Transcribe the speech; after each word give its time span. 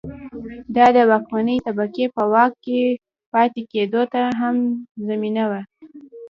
دا 0.75 0.85
د 0.95 0.97
واکمنې 1.09 1.55
طبقې 1.67 2.05
په 2.15 2.23
واک 2.33 2.53
کې 2.65 2.81
پاتې 3.33 3.61
کېدو 3.71 4.01
ته 4.13 4.21
هم 4.39 4.55
زمینه 5.07 5.43
وه. 5.51 5.61